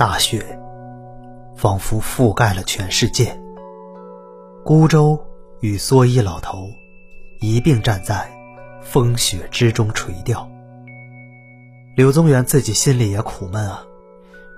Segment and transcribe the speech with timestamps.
[0.00, 0.58] 大雪，
[1.54, 3.38] 仿佛覆盖了全世界。
[4.64, 5.22] 孤舟
[5.60, 6.70] 与蓑衣老头
[7.42, 8.26] 一并站在
[8.80, 10.48] 风雪之中垂钓。
[11.96, 13.84] 柳宗元自己心里也苦闷啊，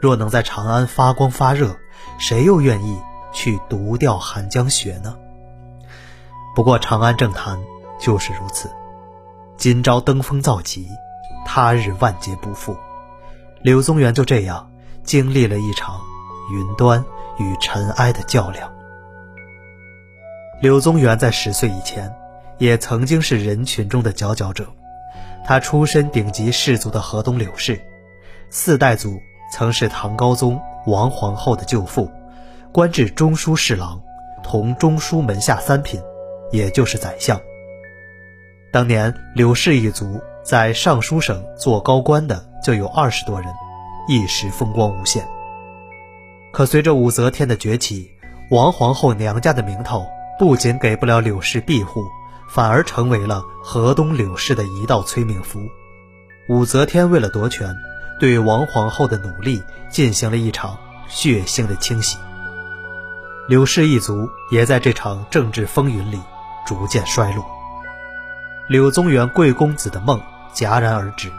[0.00, 1.74] 若能在长安发光发热，
[2.20, 2.96] 谁又愿意
[3.32, 5.16] 去独钓寒江雪呢？
[6.54, 7.60] 不过长安政坛
[7.98, 8.70] 就是如此，
[9.56, 10.86] 今朝登峰造极，
[11.44, 12.76] 他日万劫不复。
[13.62, 14.70] 柳宗元就这样
[15.04, 16.00] 经历了一场
[16.52, 17.04] 云端
[17.38, 18.72] 与尘埃的较量。
[20.60, 22.14] 柳宗元在十岁以前，
[22.58, 24.66] 也曾经是人群中的佼佼者。
[25.44, 27.80] 他出身顶级氏族的河东柳氏，
[28.48, 29.20] 四代祖
[29.52, 32.08] 曾是唐高宗王皇后的舅父，
[32.70, 34.00] 官至中书侍郎，
[34.44, 36.00] 同中书门下三品，
[36.52, 37.40] 也就是宰相。
[38.72, 43.52] 当年柳氏一族在尚书省做高官的就有二十多人，
[44.08, 45.26] 一时风光无限。
[46.52, 48.10] 可随着武则天的崛起，
[48.50, 50.04] 王皇后娘家的名头。
[50.38, 52.04] 不仅给不了柳氏庇护，
[52.48, 55.68] 反而成为了河东柳氏的一道催命符。
[56.48, 57.72] 武则天为了夺权，
[58.18, 62.18] 对王皇后的努力进行了一场血腥的清洗。
[63.46, 66.18] 柳氏一族也在这场政治风云里
[66.66, 67.44] 逐渐衰落。
[68.68, 70.20] 柳宗元贵公子的梦
[70.52, 71.30] 戛然而止，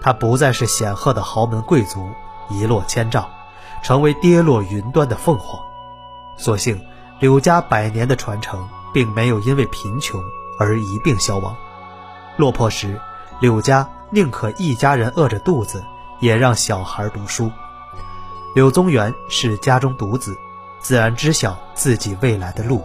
[0.00, 2.08] 他不再是显赫的豪门贵族，
[2.50, 3.26] 一落千丈，
[3.82, 5.60] 成为跌落云端的凤凰。
[6.36, 6.80] 所幸。
[7.20, 10.22] 柳家百年的传承，并没有因为贫穷
[10.56, 11.52] 而一并消亡。
[12.36, 13.00] 落魄时，
[13.40, 15.82] 柳家宁可一家人饿着肚子，
[16.20, 17.50] 也让小孩读书。
[18.54, 20.38] 柳宗元是家中独子，
[20.78, 22.84] 自然知晓自己未来的路。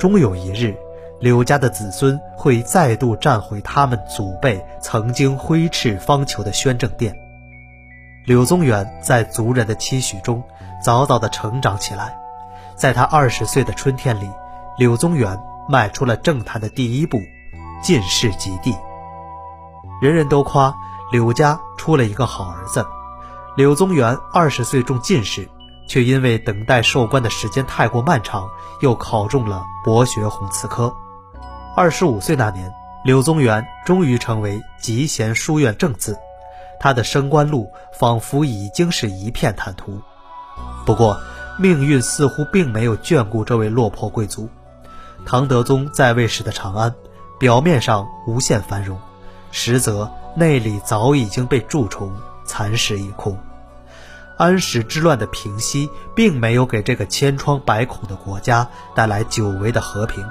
[0.00, 0.76] 终有一日，
[1.20, 7.14] 柳家的子孙会再度站回他们祖辈曾经挥斥方遒的宣政殿。
[8.24, 10.42] 柳宗元在族人的期许中，
[10.82, 12.18] 早早地成长起来。
[12.74, 14.30] 在他二十岁的春天里，
[14.78, 17.18] 柳宗元迈出了政坛的第一步，
[17.82, 18.74] 进士及第。
[20.00, 20.74] 人人都夸
[21.12, 22.86] 柳家出了一个好儿子。
[23.56, 25.46] 柳宗元二十岁中进士，
[25.86, 28.48] 却因为等待授官的时间太过漫长，
[28.80, 30.94] 又考中了博学鸿词科。
[31.76, 32.72] 二十五岁那年，
[33.04, 36.18] 柳宗元终于成为集贤书院正字，
[36.80, 40.00] 他的升官路仿佛已经是一片坦途。
[40.84, 41.18] 不过，
[41.58, 44.48] 命运似乎并没有眷顾这位落魄贵族。
[45.24, 46.92] 唐德宗在位时的长安，
[47.38, 48.98] 表面上无限繁荣，
[49.52, 52.12] 实则内里早已经被蛀虫
[52.44, 53.38] 蚕食一空。
[54.36, 60.26] 安史之乱的平息，并没有给这个千疮百孔的国家带来久违的和平，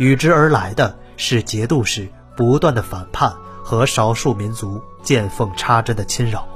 [0.00, 6.48] 与之而来的是节度使不断的反叛和少数民族见缝插针的侵扰。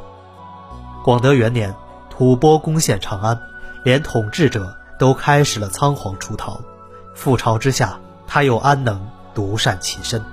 [1.05, 1.75] 广德元年，
[2.09, 3.39] 吐蕃攻陷长安。
[3.83, 6.59] 连统治者都开始了仓皇出逃，
[7.15, 10.25] 覆巢之下，他又安能独善其身？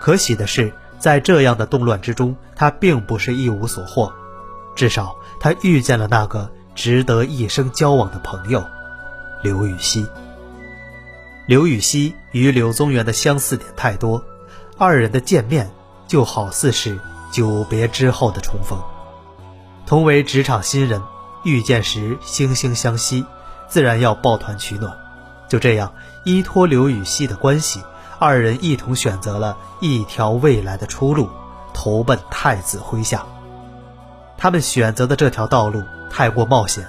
[0.00, 4.10] 可喜的是，在这样的动乱之中，他并不是一无所获，
[4.74, 8.64] 至少他遇见了那个值得一生交往的朋友——
[9.44, 10.06] 刘禹锡。
[11.48, 14.22] 刘禹锡与柳宗元的相似点太多，
[14.76, 15.70] 二人的见面
[16.06, 17.00] 就好似是
[17.32, 18.78] 久别之后的重逢，
[19.86, 21.02] 同为职场新人。
[21.44, 23.24] 遇见时惺惺相惜，
[23.66, 24.94] 自然要抱团取暖。
[25.48, 25.94] 就这样，
[26.26, 27.82] 依托刘禹锡的关系，
[28.18, 31.30] 二人一同选择了一条未来的出路，
[31.72, 33.24] 投奔太子麾下。
[34.36, 36.86] 他们选择的这条道路太过冒险，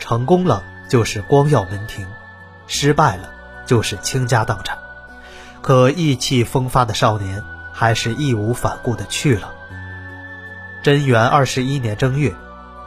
[0.00, 2.04] 成功了就是光耀门庭，
[2.66, 3.30] 失败了
[3.70, 4.76] 就是倾家荡产。
[5.62, 9.52] 可意气风发的少年还是义无反顾地去了。
[10.82, 12.34] 贞元二十一年正月。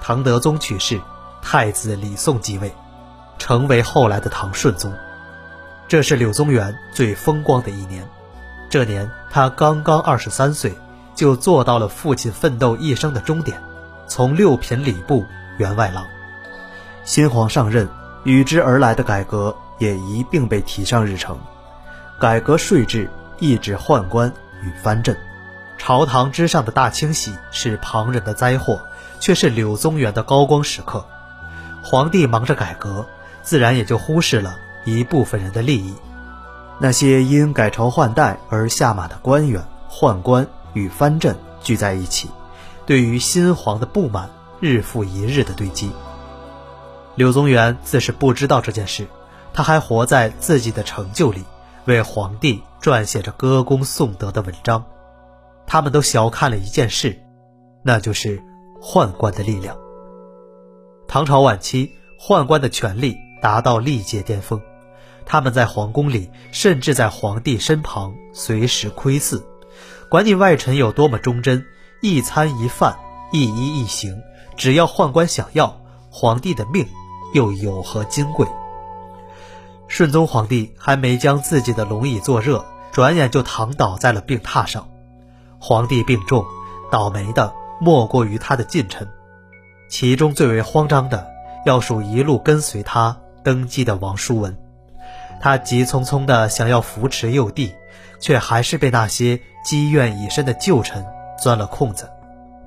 [0.02, 1.00] 唐德宗去世，
[1.42, 2.76] 太子李诵继位，
[3.40, 4.92] 成为后来的唐顺宗。
[5.88, 8.06] 这是柳宗元最风光的一年。
[8.70, 10.78] 这年他刚刚二十三岁，
[11.16, 13.58] 就做到了父亲奋斗一生的终点，
[14.06, 15.24] 从六品礼部
[15.58, 16.06] 员外郎。
[17.06, 17.88] 新皇上任，
[18.26, 21.38] 与之而来的改革也一并被提上日程。
[22.20, 23.10] 改革税制，
[23.40, 24.32] 抑制宦官
[24.64, 25.16] 与藩镇。
[25.78, 28.82] 朝堂之上的大清洗是旁人的灾祸。
[29.20, 31.06] 却是柳宗元的高光时刻，
[31.82, 33.08] 皇帝忙着改革，
[33.42, 35.94] 自然也就忽视了一部分人的利益。
[36.78, 42.30] 那些因改朝换代而下马的官员、宦官与藩镇聚在一起，
[42.86, 45.94] 对于新皇的不满日复一日的堆积。
[47.16, 49.08] 柳宗元自是不知道这件事，
[49.54, 51.44] 他还活在自己的成就里，
[51.86, 54.84] 为皇帝撰写着歌功颂德的文章。
[55.66, 57.20] 他们都小看了一件事，
[57.84, 58.42] 那就是。
[58.86, 59.78] 宦官的力量。
[61.08, 61.90] 唐朝晚期，
[62.20, 64.62] 宦官的权力达到历届巅峰，
[65.26, 69.42] 他们在皇宫里，甚至在皇帝身旁随时窥伺，
[70.10, 71.66] 管你外臣有多么忠贞，
[72.02, 73.00] 一餐一饭，
[73.32, 74.22] 一衣一行，
[74.58, 75.80] 只要宦官想要，
[76.12, 76.86] 皇帝的命
[77.34, 78.46] 又有何金贵？
[79.88, 84.90] 顺宗皇帝还没将自己的龙椅坐热，转眼就躺倒在了病榻上。
[85.60, 86.44] 皇帝病重，
[86.92, 89.08] 倒霉的莫过于他的近臣，
[89.88, 91.28] 其中最为慌张的，
[91.66, 94.58] 要数一路跟随他登基的王叔文。
[95.40, 97.74] 他急匆匆的想要扶持幼帝，
[98.20, 101.06] 却还是被那些积怨已深的旧臣
[101.38, 102.10] 钻了空子。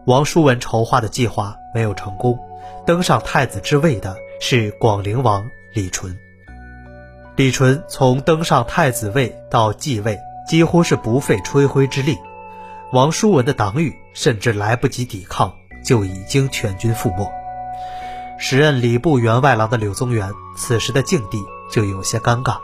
[0.07, 2.39] 王叔文筹划的计划没有成功，
[2.87, 6.17] 登上太子之位的是广陵王李纯。
[7.37, 10.19] 李纯从登上太子位到继位，
[10.49, 12.17] 几乎是不费吹灰之力。
[12.93, 15.53] 王叔文的党羽甚至来不及抵抗，
[15.85, 17.31] 就已经全军覆没。
[18.39, 21.39] 时任礼部员外郎的柳宗元，此时的境地
[21.71, 22.57] 就有些尴尬。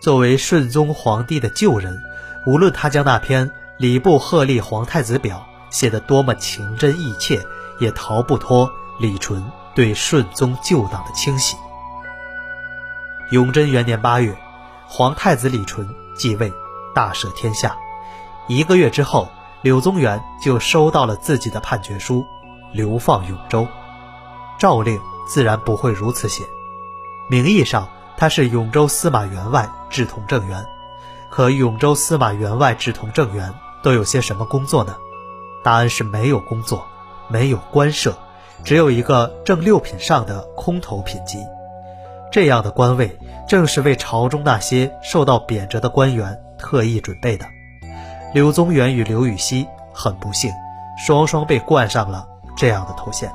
[0.00, 1.98] 作为顺宗皇帝的旧人，
[2.46, 5.46] 无论他将那篇《礼部贺立皇太子表》
[5.76, 7.42] 写得多么情真意切，
[7.78, 9.44] 也逃不脱李纯
[9.74, 11.56] 对顺宗旧党的清洗。
[13.30, 14.34] 永贞元年八月，
[14.86, 15.86] 皇太子李纯
[16.16, 16.50] 继位，
[16.94, 17.76] 大赦天下。
[18.46, 19.28] 一个月之后，
[19.60, 22.24] 柳宗元就收到了自己的判决书，
[22.72, 23.68] 流放永州。
[24.58, 24.98] 诏令
[25.28, 26.42] 自然不会如此写。
[27.28, 27.86] 名义上
[28.16, 30.64] 他是永州司马员外志同正员，
[31.28, 33.52] 可永州司马员外志同正员
[33.82, 34.96] 都有些什么工作呢？
[35.62, 36.86] 答案是没有工作，
[37.28, 38.16] 没有官设，
[38.64, 41.36] 只有一个正六品上的空头品级。
[42.30, 47.46] 这样的官位，正是为朝中那些受到贬谪的官员特意准备的。
[48.34, 50.52] 柳宗元与刘禹锡很不幸，
[50.98, 52.26] 双双被冠上了
[52.56, 53.32] 这样的头衔。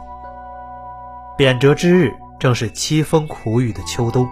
[1.35, 4.27] 贬谪之日，正是凄风苦雨的秋冬。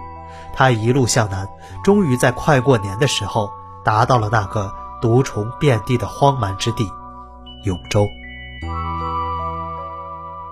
[0.54, 1.48] 他一路向南，
[1.82, 3.50] 终于在快过年的时候，
[3.84, 6.88] 达到了那个毒虫遍地的荒蛮之地——
[7.64, 8.06] 永州。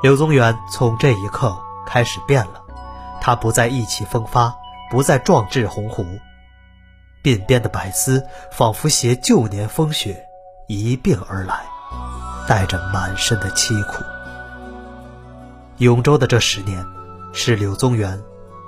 [0.02, 2.59] 柳宗元从这一刻开始变了。
[3.20, 4.54] 他不再意气风发，
[4.90, 6.18] 不再壮志鸿鹄，
[7.22, 10.24] 鬓边的白丝仿佛携旧年风雪
[10.66, 11.60] 一并而来，
[12.48, 14.02] 带着满身的凄苦。
[15.78, 16.84] 永州的这十年，
[17.32, 18.20] 是柳宗元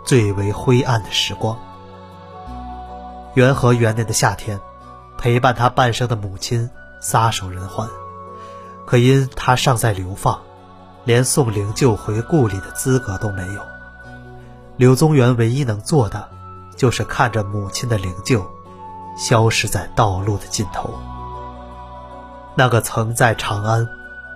[0.05, 1.59] 最为灰暗的时光。
[3.35, 4.61] 元和元年的夏天，
[5.17, 6.69] 陪伴他半生的母亲
[7.01, 7.89] 撒手人寰，
[8.87, 10.41] 可因他尚在流放，
[11.05, 13.63] 连送灵柩回故里的资格都没有。
[14.83, 16.29] 柳宗元唯一能做的，
[16.75, 18.45] 就是看着母亲的灵柩
[19.17, 20.99] 消失在道路的尽头。
[22.57, 23.89] 那个曾在长安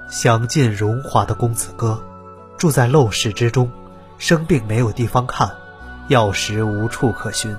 [0.09, 2.01] 享尽荣华的公子哥，
[2.57, 3.69] 住在陋室之中，
[4.19, 5.51] 生病没有地方看，
[6.07, 7.53] 药食无处可寻。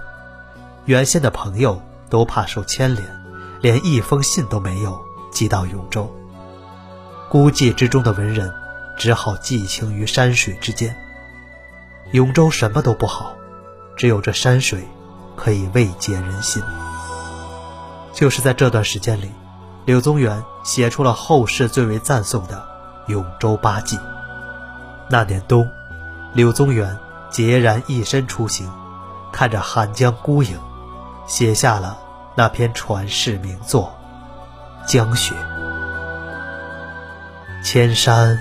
[0.86, 3.06] 原先的朋友都怕受牵连，
[3.60, 4.98] 连一封信都没有
[5.30, 6.10] 寄到永州。
[7.28, 8.50] 孤寂之中的文人，
[8.96, 10.96] 只好寄情于山水之间。
[12.14, 13.34] 永州什么都不好，
[13.98, 14.88] 只有这山水
[15.36, 16.64] 可以慰藉人心。
[18.14, 19.30] 就是在这段时间里，
[19.86, 22.66] 柳宗元写出了后世最为赞颂的
[23.12, 23.98] 《永州八记》。
[25.10, 25.70] 那年冬，
[26.34, 26.98] 柳宗元
[27.30, 28.72] 孑然一身出行，
[29.34, 30.58] 看着寒江孤影，
[31.28, 32.00] 写下了
[32.36, 33.94] 那篇传世名作
[34.90, 35.36] 《江雪》。
[37.64, 38.40] 千山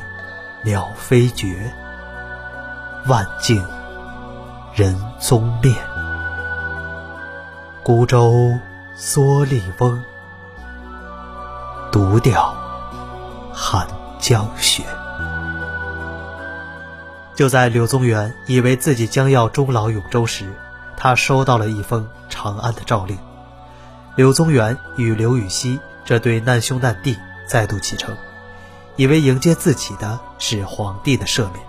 [0.65, 1.75] 鸟飞绝。
[3.09, 3.65] 万径
[4.75, 5.73] 人踪灭，
[7.85, 8.59] 孤舟
[8.99, 10.03] 蓑笠翁，
[11.93, 12.53] 独钓
[13.55, 13.87] 寒
[14.19, 14.83] 江雪。
[17.37, 20.45] 就在柳宗元以为自己将要终老永州时，
[20.97, 23.17] 他收到了一封长安的诏令。
[24.17, 28.17] 柳宗元与刘禹锡这对难兄难弟再度启程，
[28.97, 31.66] 以为迎接自己的是皇帝的赦免。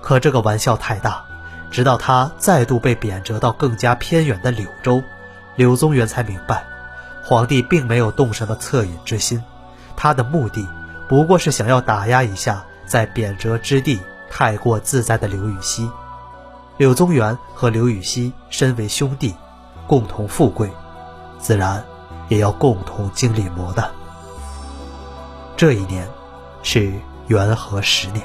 [0.00, 1.24] 可这个玩笑太大，
[1.70, 5.02] 直到他再度被贬谪到更加偏远的柳州，
[5.56, 6.64] 柳宗元才明白，
[7.22, 9.42] 皇帝并没有动什么恻隐之心，
[9.96, 10.66] 他的目的
[11.08, 15.90] 不过是想要打压一下在贬谪之地太过自在的刘禹锡。
[16.76, 19.34] 柳宗元和刘禹锡身为兄弟，
[19.86, 20.70] 共同富贵，
[21.38, 21.84] 自然
[22.28, 23.90] 也要共同经历磨难。
[25.58, 26.08] 这一年，
[26.62, 26.90] 是
[27.26, 28.24] 元和十年。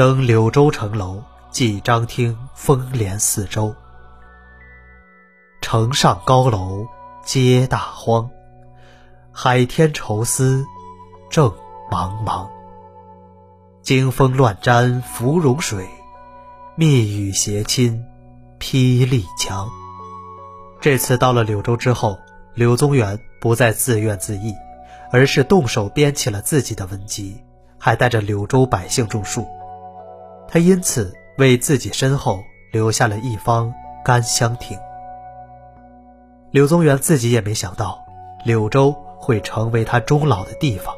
[0.00, 3.74] 登柳州城楼，寄张听风帘四周。
[5.60, 6.86] 城上高楼
[7.22, 8.30] 皆大荒，
[9.30, 10.64] 海天愁思
[11.28, 11.52] 正
[11.90, 12.48] 茫茫。
[13.82, 15.86] 惊风乱毡芙蓉水，
[16.76, 18.02] 密雨斜侵
[18.58, 19.68] 霹雳墙。
[20.80, 22.18] 这次到了柳州之后，
[22.54, 24.54] 柳宗元不再自怨自艾，
[25.12, 27.38] 而是动手编起了自己的文集，
[27.76, 29.46] 还带着柳州百姓种树。
[30.52, 33.72] 他因此为自己身后留下了一方
[34.04, 34.76] 甘香亭。
[36.50, 38.04] 柳宗元自己也没想到，
[38.44, 40.92] 柳州会成为他终老的地方。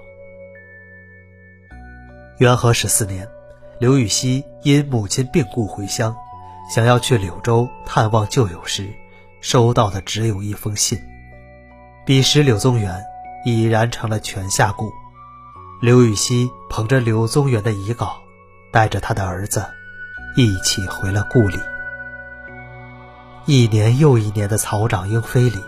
[2.38, 3.28] 元和十四年，
[3.78, 6.16] 刘禹锡因母亲病故回乡，
[6.74, 8.88] 想要去柳州探望旧友时，
[9.42, 10.98] 收到的只有一封信。
[12.06, 13.04] 彼时柳宗元
[13.44, 14.90] 已然成了泉下故，
[15.82, 18.18] 刘禹锡捧着柳宗元的遗稿，
[18.72, 19.64] 带着他的儿子，
[20.34, 21.60] 一起回了故里。
[23.44, 25.62] 一年又一年的草长莺飞里，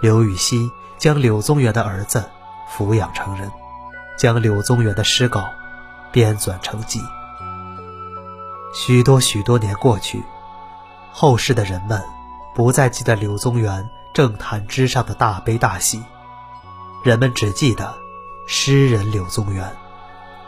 [0.00, 2.24] 刘禹锡将柳宗元的儿子
[2.70, 3.50] 抚养成人，
[4.18, 5.52] 将柳宗元的诗稿
[6.10, 7.00] 编纂成集。
[8.74, 10.22] 许多许多年过去，
[11.12, 12.02] 后世的人们
[12.54, 16.02] 不再记得柳宗元政坛之上的大悲大喜，
[17.04, 17.94] 人们只记得
[18.46, 19.76] 诗人柳宗元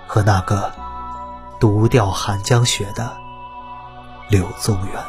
[0.07, 0.73] 和那个
[1.63, 3.17] 独钓寒江雪的
[4.29, 5.01] 柳宗元。